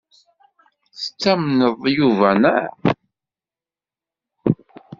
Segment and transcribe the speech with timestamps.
[1.01, 2.75] Tettamneḍ Yuba, naɣ?